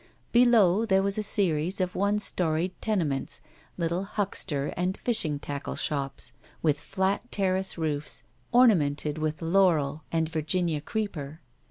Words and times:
Below, 0.31 0.83
there 0.83 1.03
was 1.03 1.19
a 1.19 1.21
series 1.21 1.79
of 1.79 1.93
one 1.93 2.17
storied 2.17 2.73
tenements, 2.81 3.39
little 3.77 4.03
huckster 4.03 4.73
and 4.75 4.97
fishing 4.97 5.37
tackle 5.37 5.75
shops, 5.75 6.31
with 6.63 6.79
flat 6.79 7.31
terrace 7.31 7.77
roofs, 7.77 8.23
ornamented 8.51 9.19
with 9.19 9.43
laurel 9.43 10.03
and 10.11 10.27
Virginia 10.27 10.81
creeper. 10.81 11.41